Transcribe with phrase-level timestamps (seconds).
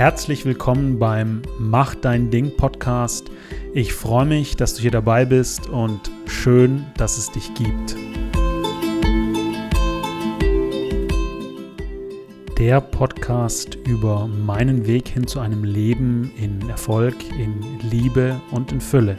[0.00, 3.30] herzlich willkommen beim Mach dein Ding Podcast.
[3.74, 7.94] Ich freue mich, dass du hier dabei bist und schön, dass es dich gibt.
[12.58, 18.80] Der Podcast über meinen Weg hin zu einem Leben in Erfolg, in Liebe und in
[18.80, 19.18] Fülle.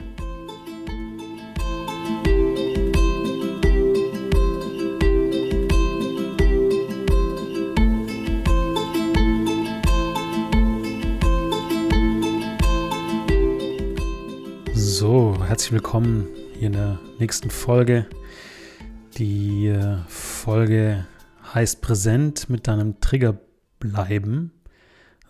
[15.52, 18.06] Herzlich willkommen hier in der nächsten Folge.
[19.18, 21.06] Die äh, Folge
[21.54, 23.38] heißt Präsent mit deinem Trigger
[23.78, 24.54] bleiben.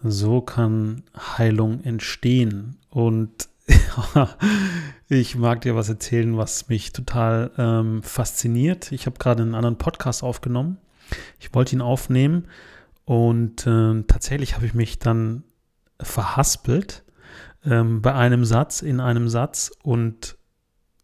[0.03, 2.77] So kann Heilung entstehen.
[2.91, 3.49] Und
[5.09, 8.91] ich mag dir was erzählen, was mich total ähm, fasziniert.
[8.91, 10.77] Ich habe gerade einen anderen Podcast aufgenommen.
[11.39, 12.47] Ich wollte ihn aufnehmen
[13.05, 15.45] und äh, tatsächlich habe ich mich dann
[15.99, 17.03] verhaspelt
[17.65, 20.37] ähm, bei einem Satz, in einem Satz und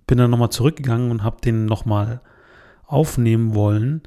[0.06, 2.22] bin dann nochmal zurückgegangen und habe den nochmal
[2.86, 4.02] aufnehmen wollen.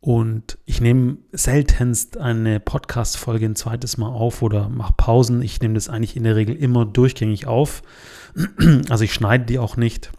[0.00, 5.42] Und ich nehme seltenst eine Podcast-Folge ein zweites Mal auf oder mache Pausen.
[5.42, 7.82] Ich nehme das eigentlich in der Regel immer durchgängig auf.
[8.88, 10.12] Also ich schneide die auch nicht,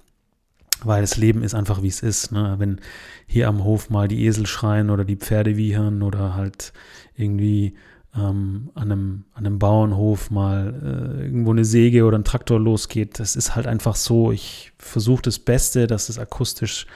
[0.84, 2.32] weil das Leben ist einfach wie es ist.
[2.32, 2.56] Ne?
[2.58, 2.82] Wenn
[3.28, 6.74] hier am Hof mal die Esel schreien oder die Pferde wiehern oder halt
[7.16, 7.76] irgendwie
[8.18, 13.20] ähm, an, einem, an einem Bauernhof mal äh, irgendwo eine Säge oder ein Traktor losgeht.
[13.20, 14.32] Das ist halt einfach so.
[14.32, 16.88] Ich versuche das Beste, dass es akustisch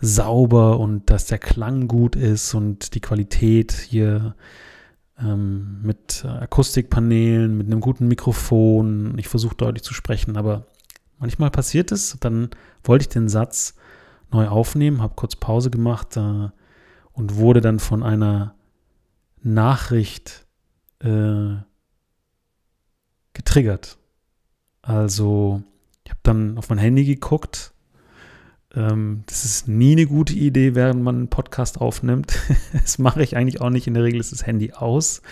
[0.00, 4.34] sauber und dass der Klang gut ist und die Qualität hier
[5.18, 9.16] ähm, mit Akustikpanelen, mit einem guten Mikrofon.
[9.18, 10.66] Ich versuche deutlich zu sprechen, aber
[11.18, 12.16] manchmal passiert es.
[12.20, 12.50] Dann
[12.82, 13.74] wollte ich den Satz
[14.32, 16.48] neu aufnehmen, habe kurz Pause gemacht äh,
[17.12, 18.54] und wurde dann von einer
[19.40, 20.43] Nachricht
[21.04, 21.56] äh,
[23.32, 23.98] getriggert.
[24.82, 25.62] Also,
[26.04, 27.72] ich habe dann auf mein Handy geguckt.
[28.74, 32.38] Ähm, das ist nie eine gute Idee, während man einen Podcast aufnimmt.
[32.72, 33.86] das mache ich eigentlich auch nicht.
[33.86, 35.22] In der Regel ist das Handy aus.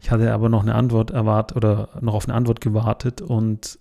[0.00, 3.78] Ich hatte aber noch eine Antwort erwartet oder noch auf eine Antwort gewartet und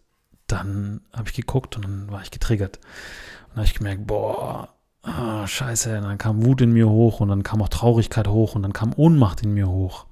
[0.47, 2.77] dann habe ich geguckt und dann war ich getriggert.
[2.77, 4.69] Und dann habe ich gemerkt, boah,
[5.01, 5.97] ah, scheiße.
[5.97, 8.73] Und dann kam Wut in mir hoch und dann kam auch Traurigkeit hoch und dann
[8.73, 10.05] kam Ohnmacht in mir hoch.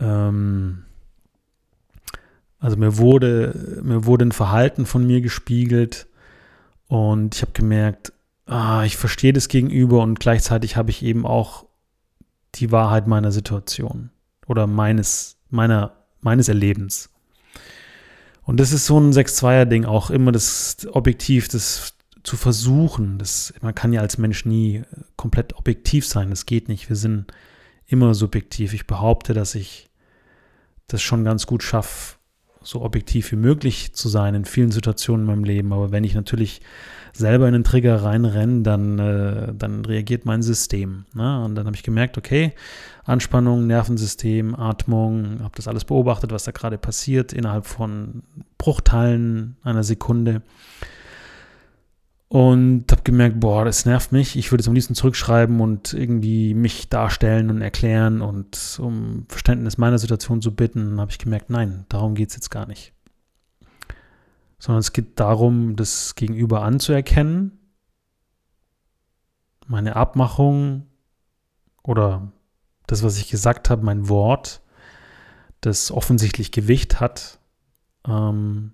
[0.00, 0.84] Ähm,
[2.58, 6.06] also mir wurde, mir wurde ein Verhalten von mir gespiegelt
[6.86, 8.12] und ich habe gemerkt,
[8.46, 11.66] ah, ich verstehe das Gegenüber und gleichzeitig habe ich eben auch
[12.54, 14.10] die Wahrheit meiner Situation
[14.46, 17.10] oder meines, meiner, meines Erlebens.
[18.42, 23.18] Und das ist so ein 6-2er-Ding, auch immer das Objektiv, das zu versuchen.
[23.18, 24.82] Das, man kann ja als Mensch nie
[25.16, 26.30] komplett objektiv sein.
[26.30, 26.88] Das geht nicht.
[26.88, 27.26] Wir sind
[27.86, 28.74] immer subjektiv.
[28.74, 29.88] Ich behaupte, dass ich
[30.88, 32.16] das schon ganz gut schaffe,
[32.62, 35.72] so objektiv wie möglich zu sein in vielen Situationen in meinem Leben.
[35.72, 36.60] Aber wenn ich natürlich
[37.12, 41.04] selber in den Trigger reinrenne, dann, äh, dann reagiert mein System.
[41.14, 41.44] Ne?
[41.44, 42.52] Und dann habe ich gemerkt, okay,
[43.04, 48.22] Anspannung, Nervensystem, Atmung, habe das alles beobachtet, was da gerade passiert, innerhalb von
[48.58, 50.42] Bruchteilen einer Sekunde.
[52.34, 54.34] Und habe gemerkt, boah, das nervt mich.
[54.34, 59.78] Ich würde es am liebsten zurückschreiben und irgendwie mich darstellen und erklären und um Verständnis
[59.78, 61.00] meiner Situation zu bitten.
[61.00, 62.92] habe ich gemerkt, nein, darum geht es jetzt gar nicht.
[64.58, 67.52] Sondern es geht darum, das Gegenüber anzuerkennen,
[69.68, 70.88] meine Abmachung
[71.84, 72.32] oder
[72.88, 74.60] das, was ich gesagt habe, mein Wort,
[75.60, 77.38] das offensichtlich Gewicht hat,
[78.08, 78.72] ähm,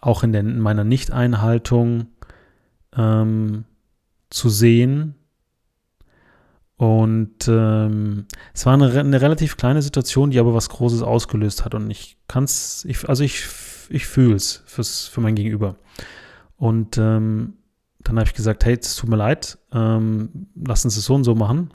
[0.00, 2.06] auch in, der, in meiner Nichteinhaltung
[2.96, 3.64] ähm,
[4.30, 5.14] zu sehen.
[6.76, 11.74] Und ähm, es war eine, eine, relativ kleine Situation, die aber was Großes ausgelöst hat.
[11.74, 13.46] Und ich kann es, also ich,
[13.88, 14.62] ich fühle es
[15.12, 15.76] für mein Gegenüber.
[16.56, 17.54] Und ähm,
[17.98, 21.24] dann habe ich gesagt, hey, es tut mir leid, ähm, lass uns es so und
[21.24, 21.70] so machen.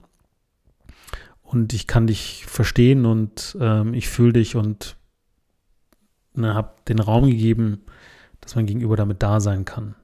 [1.41, 4.95] Und ich kann dich verstehen und ähm, ich fühle dich und
[6.35, 7.83] ne, habe den Raum gegeben,
[8.41, 9.95] dass mein Gegenüber damit da sein kann.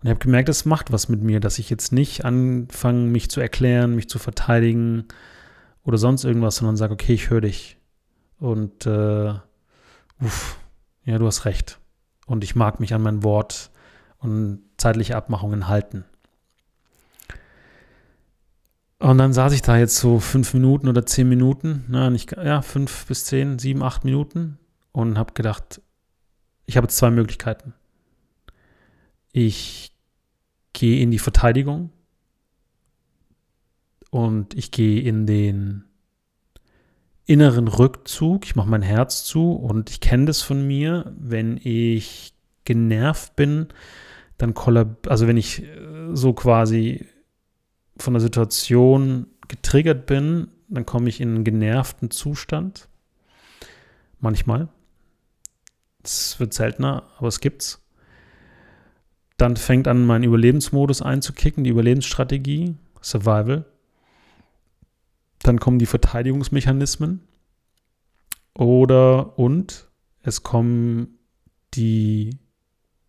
[0.00, 3.30] Und ich habe gemerkt, es macht was mit mir, dass ich jetzt nicht anfange, mich
[3.30, 5.04] zu erklären, mich zu verteidigen
[5.84, 7.76] oder sonst irgendwas, sondern sage, okay, ich höre dich.
[8.38, 9.34] Und äh,
[10.20, 10.58] uff,
[11.04, 11.78] ja, du hast recht.
[12.26, 13.70] Und ich mag mich an mein Wort
[14.18, 16.04] und zeitliche Abmachungen halten.
[18.98, 22.62] Und dann saß ich da jetzt so fünf Minuten oder zehn Minuten, na, nicht, ja,
[22.62, 24.58] fünf bis zehn, sieben, acht Minuten
[24.92, 25.80] und habe gedacht,
[26.66, 27.74] ich habe zwei Möglichkeiten.
[29.32, 29.92] Ich
[30.72, 31.90] gehe in die Verteidigung
[34.10, 35.84] und ich gehe in den
[37.26, 42.34] inneren Rückzug, ich mache mein Herz zu und ich kenne das von mir, wenn ich
[42.64, 43.68] genervt bin,
[44.36, 47.06] dann kollab also wenn ich äh, so quasi
[47.96, 52.88] von der Situation getriggert bin, dann komme ich in einen genervten Zustand.
[54.18, 54.68] Manchmal.
[56.02, 57.82] Es wird seltener, aber es gibt's.
[59.36, 63.64] Dann fängt an, mein Überlebensmodus einzukicken, die Überlebensstrategie, Survival.
[65.42, 67.20] Dann kommen die Verteidigungsmechanismen.
[68.54, 69.88] Oder und
[70.22, 71.18] es kommen
[71.74, 72.38] die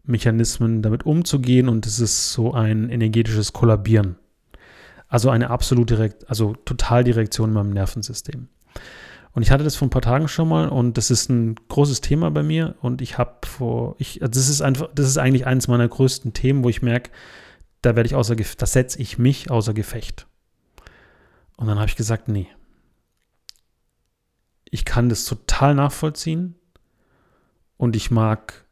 [0.04, 4.16] Mechanismen, damit umzugehen und es ist so ein energetisches Kollabieren.
[5.08, 8.48] Also eine absolute, also Totaldirektion in meinem Nervensystem.
[9.34, 12.02] Und ich hatte das vor ein paar Tagen schon mal und das ist ein großes
[12.02, 15.48] Thema bei mir und ich habe vor, ich, also das ist einfach, das ist eigentlich
[15.48, 17.12] eines meiner größten Themen, wo ich merke,
[17.82, 20.28] da werde ich außer, da setze ich mich außer Gefecht.
[21.56, 22.48] Und dann habe ich gesagt, nee.
[24.70, 26.56] Ich kann das total nachvollziehen
[27.78, 28.66] und ich mag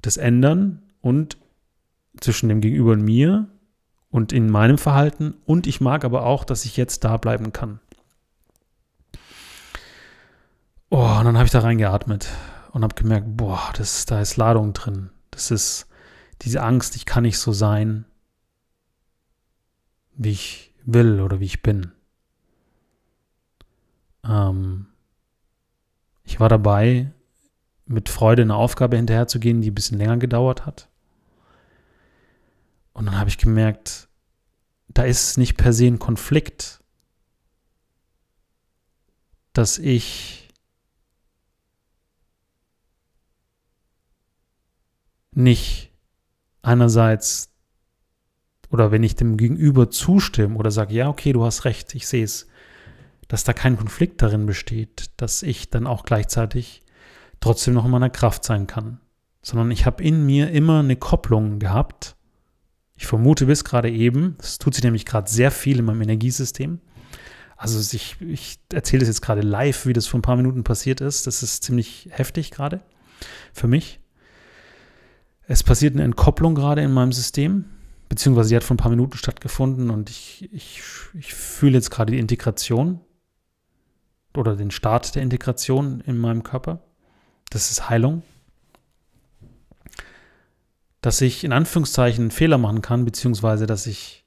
[0.00, 1.36] das ändern und
[2.20, 3.48] zwischen dem Gegenüber und mir
[4.10, 7.80] und in meinem Verhalten und ich mag aber auch, dass ich jetzt da bleiben kann.
[10.90, 12.28] Oh, und dann habe ich da reingeatmet
[12.72, 15.10] und habe gemerkt, boah, das, da ist Ladung drin.
[15.30, 15.86] Das ist
[16.42, 18.06] diese Angst, ich kann nicht so sein,
[20.16, 21.92] wie ich will oder wie ich bin.
[24.24, 24.86] Ähm,
[26.24, 27.12] ich war dabei,
[27.86, 30.88] mit Freude eine Aufgabe hinterherzugehen, die ein bisschen länger gedauert hat.
[32.92, 34.08] Und dann habe ich gemerkt,
[34.88, 36.82] da ist nicht per se ein Konflikt,
[39.52, 40.49] dass ich
[45.42, 45.92] nicht
[46.62, 47.50] einerseits
[48.70, 52.24] oder wenn ich dem Gegenüber zustimme oder sage, ja, okay, du hast recht, ich sehe
[52.24, 52.46] es,
[53.28, 56.82] dass da kein Konflikt darin besteht, dass ich dann auch gleichzeitig
[57.40, 59.00] trotzdem noch in meiner Kraft sein kann,
[59.42, 62.16] sondern ich habe in mir immer eine Kopplung gehabt.
[62.96, 66.80] Ich vermute bis gerade eben, es tut sich nämlich gerade sehr viel in meinem Energiesystem.
[67.56, 71.00] Also ich, ich erzähle es jetzt gerade live, wie das vor ein paar Minuten passiert
[71.00, 71.26] ist.
[71.26, 72.80] Das ist ziemlich heftig gerade
[73.52, 74.00] für mich.
[75.52, 77.64] Es passiert eine Entkopplung gerade in meinem System,
[78.08, 80.80] beziehungsweise die hat vor ein paar Minuten stattgefunden und ich, ich,
[81.12, 83.00] ich fühle jetzt gerade die Integration
[84.36, 86.84] oder den Start der Integration in meinem Körper.
[87.50, 88.22] Das ist Heilung.
[91.00, 94.24] Dass ich in Anführungszeichen einen Fehler machen kann, beziehungsweise dass ich,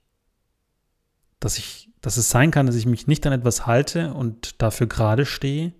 [1.39, 4.87] dass ich, dass es sein kann, dass ich mich nicht an etwas halte und dafür
[4.87, 5.71] gerade stehe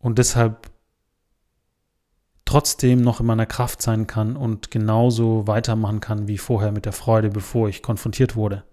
[0.00, 0.71] und deshalb
[2.52, 6.92] trotzdem noch in meiner Kraft sein kann und genauso weitermachen kann wie vorher mit der
[6.92, 8.64] Freude, bevor ich konfrontiert wurde.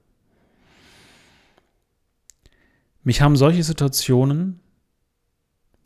[3.03, 4.59] Mich haben solche Situationen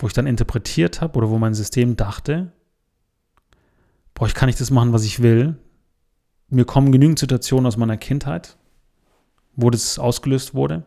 [0.03, 2.51] wo ich dann interpretiert habe oder wo mein System dachte,
[4.13, 5.57] boah, ich kann nicht das machen, was ich will.
[6.49, 8.57] Mir kommen genügend Situationen aus meiner Kindheit,
[9.55, 10.83] wo das ausgelöst wurde.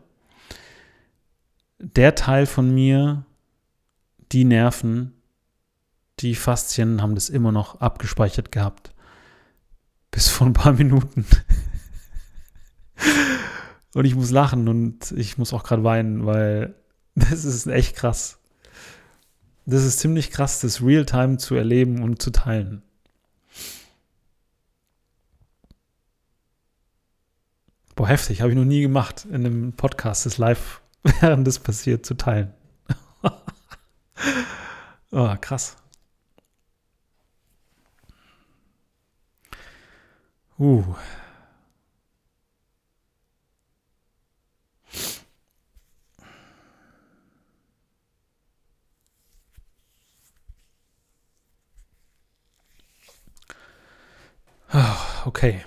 [1.79, 3.25] Der Teil von mir,
[4.31, 5.16] die Nerven,
[6.19, 8.91] die Faszien haben das immer noch abgespeichert gehabt.
[10.11, 11.25] Bis vor ein paar Minuten.
[13.93, 16.75] und ich muss lachen und ich muss auch gerade weinen, weil
[17.15, 18.39] das ist echt krass.
[19.65, 22.83] Das ist ziemlich krass, das Realtime zu erleben und zu teilen.
[27.95, 30.81] Boah, heftig, habe ich noch nie gemacht, in einem Podcast das live,
[31.19, 32.53] während das passiert, zu teilen.
[35.11, 35.77] oh, krass.
[40.59, 40.83] Uh.
[55.25, 55.63] Okay.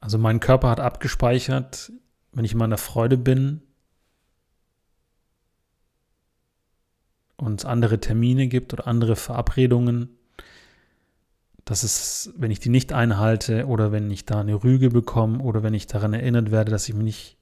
[0.00, 1.92] Also mein Körper hat abgespeichert,
[2.32, 3.62] wenn ich in meiner Freude bin
[7.44, 10.08] und es andere Termine gibt oder andere Verabredungen,
[11.64, 15.62] dass es, wenn ich die nicht einhalte oder wenn ich da eine Rüge bekomme oder
[15.62, 17.36] wenn ich daran erinnert werde, dass ich mich nicht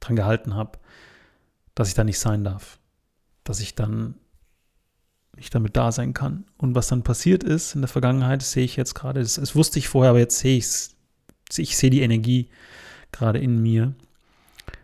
[0.00, 0.78] dran gehalten habe,
[1.74, 2.78] dass ich da nicht sein darf
[3.44, 4.14] dass ich dann
[5.36, 6.44] nicht damit da sein kann.
[6.58, 9.20] Und was dann passiert ist in der Vergangenheit, sehe ich jetzt gerade.
[9.20, 10.96] Das, das wusste ich vorher, aber jetzt sehe ich es.
[11.56, 12.48] Ich sehe die Energie
[13.12, 13.94] gerade in mir.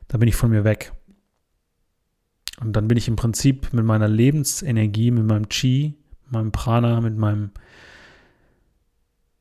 [0.09, 0.93] Da bin ich von mir weg.
[2.61, 5.95] Und dann bin ich im Prinzip mit meiner Lebensenergie, mit meinem Chi,
[6.29, 7.51] meinem Prana, mit meinem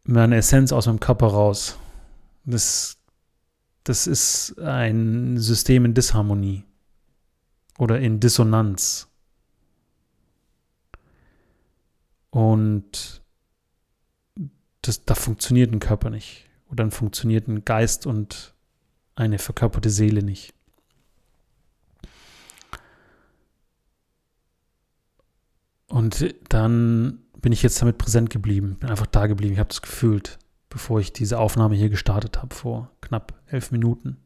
[0.03, 1.77] meine Essenz aus meinem Körper raus.
[2.45, 2.97] Das,
[3.83, 6.63] das ist ein System in Disharmonie
[7.77, 9.09] oder in Dissonanz.
[12.29, 13.21] Und
[14.81, 16.47] das, da funktioniert ein Körper nicht.
[16.67, 18.53] Oder dann funktioniert ein Geist und
[19.15, 20.53] eine verkörperte Seele nicht.
[25.97, 29.53] Und dann bin ich jetzt damit präsent geblieben, bin einfach da geblieben.
[29.53, 30.37] Ich habe das gefühlt,
[30.69, 34.17] bevor ich diese Aufnahme hier gestartet habe, vor knapp elf Minuten.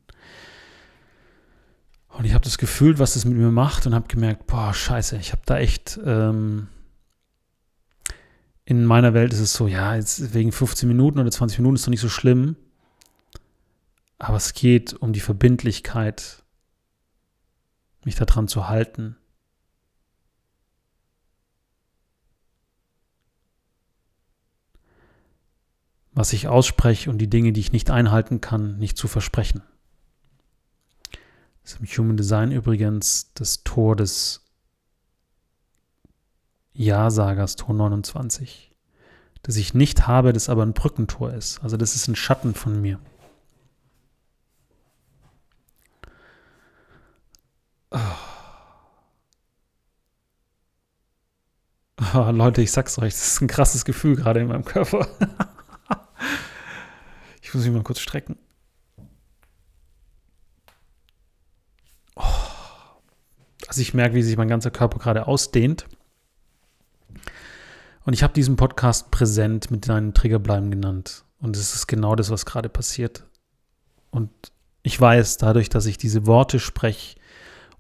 [2.10, 5.16] Und ich habe das gefühlt, was das mit mir macht und habe gemerkt, boah, scheiße,
[5.16, 6.68] ich habe da echt, ähm,
[8.66, 11.88] in meiner Welt ist es so, ja, jetzt wegen 15 Minuten oder 20 Minuten ist
[11.88, 12.58] doch nicht so schlimm.
[14.20, 16.44] Aber es geht um die Verbindlichkeit,
[18.04, 19.16] mich daran zu halten.
[26.22, 29.64] Was ich ausspreche und die Dinge, die ich nicht einhalten kann, nicht zu versprechen.
[31.64, 34.46] Das ist im Human Design übrigens das Tor des
[36.74, 38.72] Ja-Sagers, Tor 29.
[39.42, 41.64] Das ich nicht habe, das aber ein Brückentor ist.
[41.64, 43.00] Also das ist ein Schatten von mir.
[52.14, 55.08] Oh, Leute, ich sag's euch, das ist ein krasses Gefühl gerade in meinem Körper.
[57.52, 58.38] ich muss mich mal kurz strecken.
[62.16, 62.24] Oh.
[63.68, 65.86] Also ich merke, wie sich mein ganzer Körper gerade ausdehnt.
[68.06, 71.26] Und ich habe diesen Podcast präsent mit deinen Triggerbleiben genannt.
[71.40, 73.26] Und es ist genau das, was gerade passiert.
[74.10, 74.32] Und
[74.82, 77.20] ich weiß, dadurch, dass ich diese Worte spreche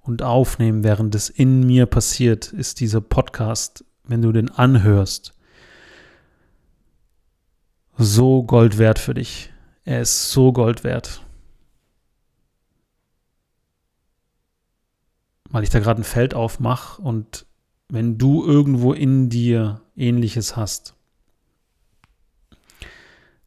[0.01, 5.33] und aufnehme, während es in mir passiert, ist dieser Podcast wenn du den anhörst,
[7.97, 9.50] so Gold wert für dich.
[9.83, 11.25] Er ist so Gold wert.
[15.49, 17.45] Weil ich da gerade ein Feld aufmache und
[17.89, 20.95] wenn du irgendwo in dir ähnliches hast,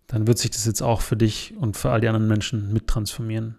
[0.06, 3.58] dann wird sich das jetzt auch für dich und für all die anderen Menschen mittransformieren.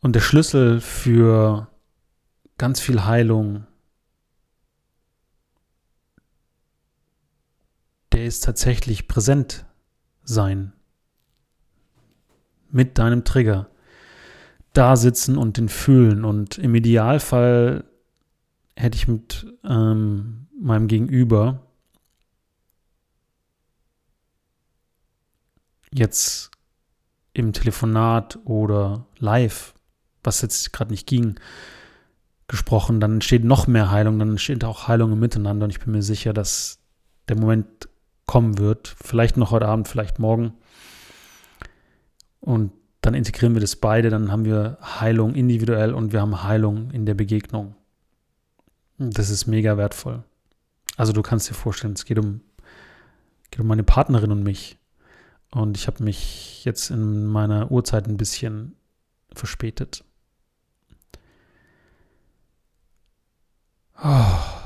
[0.00, 1.68] Und der Schlüssel für
[2.58, 3.66] ganz viel Heilung.
[8.12, 9.64] Der ist tatsächlich präsent
[10.22, 10.72] sein.
[12.70, 13.70] Mit deinem Trigger.
[14.74, 16.24] Da sitzen und den fühlen.
[16.24, 17.84] Und im Idealfall
[18.76, 21.66] hätte ich mit ähm, meinem Gegenüber
[25.92, 26.50] jetzt
[27.34, 29.74] im Telefonat oder live,
[30.22, 31.38] was jetzt gerade nicht ging,
[32.48, 35.92] gesprochen, dann entsteht noch mehr Heilung, dann entsteht auch Heilung im Miteinander und ich bin
[35.92, 36.78] mir sicher, dass
[37.28, 37.88] der Moment
[38.32, 40.54] kommen wird, vielleicht noch heute Abend, vielleicht morgen.
[42.40, 42.72] Und
[43.02, 47.04] dann integrieren wir das beide, dann haben wir Heilung individuell und wir haben Heilung in
[47.04, 47.74] der Begegnung.
[48.96, 50.24] Das ist mega wertvoll.
[50.96, 52.40] Also du kannst dir vorstellen, es geht um,
[53.50, 54.78] geht um meine Partnerin und mich.
[55.50, 58.76] Und ich habe mich jetzt in meiner Uhrzeit ein bisschen
[59.34, 60.04] verspätet.
[64.02, 64.61] Oh.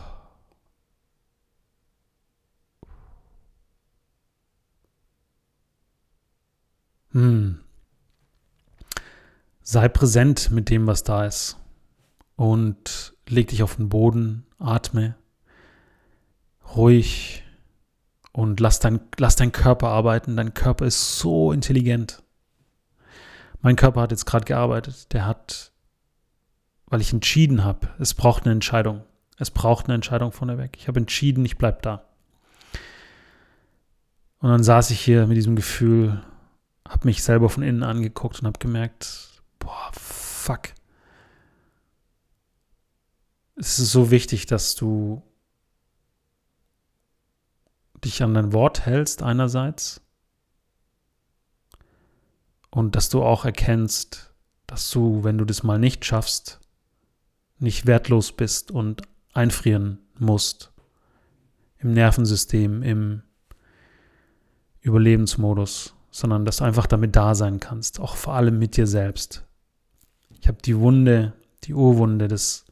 [7.16, 7.60] Hm.
[9.62, 11.56] Sei präsent mit dem, was da ist.
[12.36, 15.16] Und leg dich auf den Boden, atme
[16.76, 17.42] ruhig
[18.32, 20.36] und lass dein, lass dein Körper arbeiten.
[20.36, 22.22] Dein Körper ist so intelligent.
[23.62, 25.10] Mein Körper hat jetzt gerade gearbeitet.
[25.14, 25.72] Der hat,
[26.84, 29.04] weil ich entschieden habe, es braucht eine Entscheidung.
[29.38, 30.76] Es braucht eine Entscheidung von der weg.
[30.78, 32.04] Ich habe entschieden, ich bleibe da.
[34.40, 36.22] Und dann saß ich hier mit diesem Gefühl,
[36.88, 40.72] habe mich selber von innen angeguckt und habe gemerkt, boah, fuck.
[43.56, 45.22] Es ist so wichtig, dass du
[48.04, 50.02] dich an dein Wort hältst einerseits
[52.70, 54.34] und dass du auch erkennst,
[54.66, 56.60] dass du, wenn du das mal nicht schaffst,
[57.58, 59.02] nicht wertlos bist und
[59.32, 60.72] einfrieren musst.
[61.78, 63.22] Im Nervensystem, im
[64.80, 69.44] Überlebensmodus, sondern dass du einfach damit da sein kannst, auch vor allem mit dir selbst.
[70.40, 72.64] Ich habe die Wunde, die Urwunde des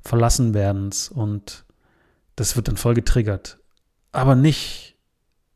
[0.00, 1.64] Verlassenwerdens und
[2.34, 3.60] das wird dann voll getriggert.
[4.10, 4.96] Aber nicht,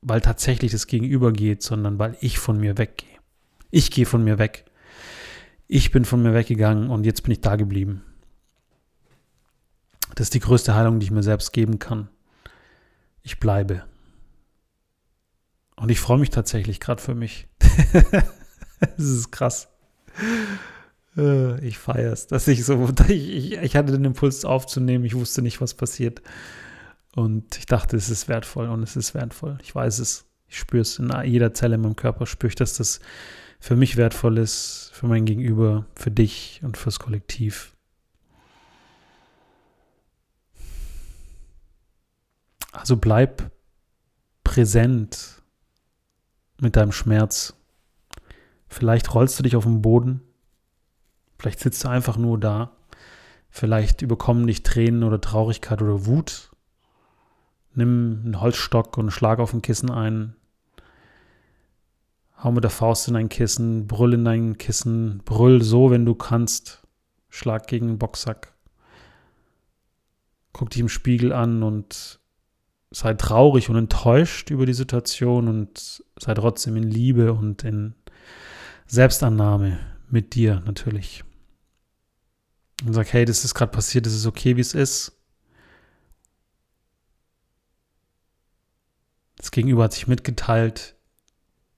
[0.02, 3.18] weil tatsächlich das Gegenüber geht, sondern weil ich von mir weggehe.
[3.72, 4.64] Ich gehe von mir weg.
[5.66, 8.04] Ich bin von mir weggegangen und jetzt bin ich da geblieben.
[10.14, 12.08] Das ist die größte Heilung, die ich mir selbst geben kann.
[13.24, 13.82] ich bleibe.
[15.76, 17.48] Und ich freue mich tatsächlich gerade für mich.
[18.80, 19.68] das ist krass.
[21.16, 25.42] Äh, ich feiere es, dass ich so, ich, ich hatte den Impuls aufzunehmen, ich wusste
[25.42, 26.22] nicht, was passiert.
[27.14, 29.58] Und ich dachte, es ist wertvoll und es ist wertvoll.
[29.62, 30.26] Ich weiß es.
[30.48, 33.00] Ich spüre es in jeder Zelle in meinem Körper, spüre ich, dass das
[33.58, 37.74] für mich wertvoll ist, für mein Gegenüber, für dich und fürs Kollektiv.
[42.70, 43.50] Also bleib
[44.44, 45.35] präsent
[46.60, 47.54] mit deinem Schmerz.
[48.68, 50.22] Vielleicht rollst du dich auf den Boden.
[51.38, 52.72] Vielleicht sitzt du einfach nur da.
[53.50, 56.50] Vielleicht überkommen dich Tränen oder Traurigkeit oder Wut.
[57.74, 60.34] Nimm einen Holzstock und schlag auf ein Kissen ein.
[62.42, 66.14] Hau mit der Faust in dein Kissen, brüll in dein Kissen, brüll so, wenn du
[66.14, 66.86] kannst.
[67.28, 68.54] Schlag gegen den Boxsack.
[70.52, 72.20] Guck dich im Spiegel an und
[72.96, 77.94] sei traurig und enttäuscht über die Situation und sei trotzdem in Liebe und in
[78.86, 81.22] Selbstannahme mit dir natürlich.
[82.86, 85.12] Und sag, hey, das ist gerade passiert, das ist okay, wie es ist.
[89.36, 90.96] Das Gegenüber hat sich mitgeteilt.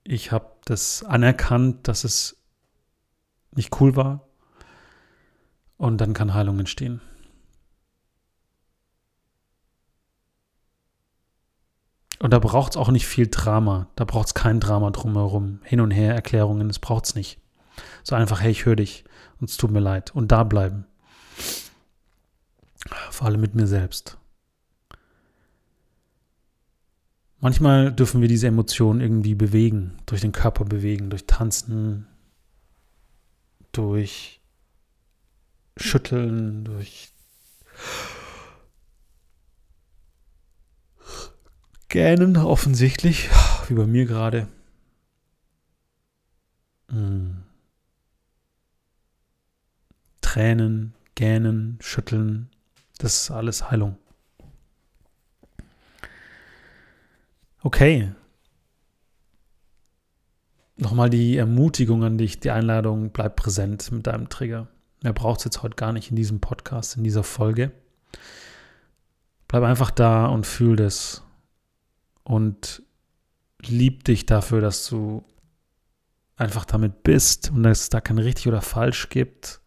[0.05, 2.37] Ich habe das anerkannt, dass es
[3.51, 4.25] nicht cool war.
[5.75, 7.01] Und dann kann Heilung entstehen.
[12.21, 13.87] Und da braucht es auch nicht viel Drama.
[13.95, 15.61] Da braucht es kein Drama drumherum.
[15.63, 17.39] Hin und her Erklärungen, das braucht es nicht.
[18.03, 19.05] So einfach, hey, ich höre dich
[19.39, 20.13] und es tut mir leid.
[20.13, 20.85] Und da bleiben.
[23.11, 24.17] Vor allem mit mir selbst.
[27.41, 32.05] Manchmal dürfen wir diese Emotionen irgendwie bewegen, durch den Körper bewegen, durch Tanzen,
[33.71, 34.41] durch
[35.77, 37.13] Schütteln, durch
[41.89, 43.29] Gähnen offensichtlich,
[43.67, 44.47] wie bei mir gerade.
[46.89, 47.37] Hm.
[50.21, 52.49] Tränen, Gähnen, Schütteln,
[52.99, 53.97] das ist alles Heilung.
[57.61, 58.13] Okay.
[60.77, 64.67] Nochmal die Ermutigung an dich, die Einladung, bleib präsent mit deinem Trigger.
[65.01, 67.71] Mehr braucht es jetzt heute gar nicht in diesem Podcast, in dieser Folge.
[69.47, 71.23] Bleib einfach da und fühl das
[72.29, 72.83] und
[73.65, 75.25] lieb dich dafür, dass du
[76.35, 79.61] einfach damit bist und dass es da kein richtig oder falsch gibt,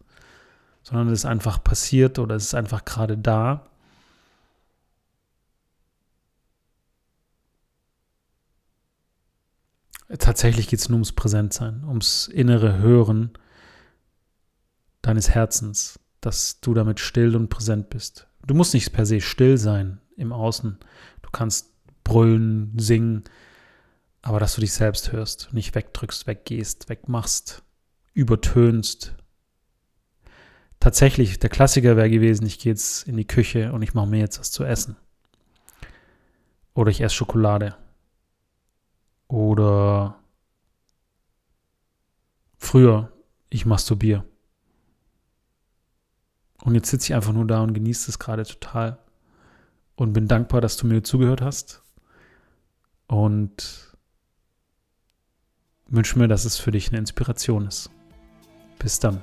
[0.81, 3.69] sondern es ist einfach passiert oder es ist einfach gerade da.
[10.17, 13.31] Tatsächlich geht es nur ums Präsentsein, ums innere Hören
[15.01, 18.25] deines Herzens, dass du damit still und präsent bist.
[18.47, 20.77] Du musst nicht per se still sein im Außen.
[21.21, 21.72] Du kannst
[22.03, 23.23] brüllen, singen,
[24.21, 27.61] aber dass du dich selbst hörst, nicht wegdrückst, weggehst, wegmachst,
[28.13, 29.15] übertönst.
[30.79, 34.19] Tatsächlich, der Klassiker wäre gewesen, ich gehe jetzt in die Küche und ich mache mir
[34.19, 34.95] jetzt was zu essen.
[36.73, 37.75] Oder ich esse Schokolade.
[39.27, 40.19] Oder
[42.57, 43.11] früher,
[43.49, 44.25] ich masturbiere.
[46.61, 48.99] Und jetzt sitze ich einfach nur da und genieße es gerade total.
[49.95, 51.83] Und bin dankbar, dass du mir zugehört hast
[53.07, 53.93] und
[55.87, 57.89] wünsche mir, dass es für dich eine Inspiration ist.
[58.79, 59.21] Bis dann.